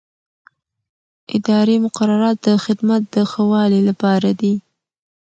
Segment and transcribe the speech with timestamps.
[1.35, 4.53] اداري مقررات د خدمت د ښه والي لپاره دي.